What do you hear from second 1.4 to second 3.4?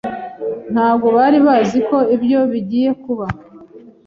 bazi ko ibyo bigiye kuba.